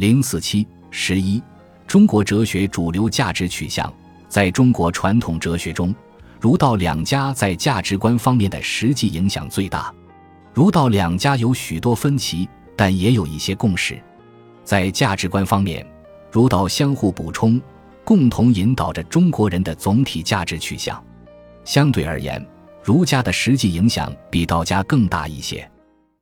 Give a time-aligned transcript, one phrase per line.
[0.00, 1.42] 零四七十一
[1.86, 3.92] 中国哲学主流价值取向。
[4.30, 5.94] 在中国传统哲学中
[6.40, 9.92] 儒道两家在价值观方面的实际影响最大。
[10.54, 14.02] 儒道两家有许多分歧但也有一些共识。
[14.64, 15.86] 在价值观方面
[16.32, 17.60] 儒道相互补充
[18.02, 20.98] 共同引导着中国人的总体价值取向。
[21.62, 22.42] 相对而言
[22.82, 25.70] 儒家的实际影响比道家更大一些。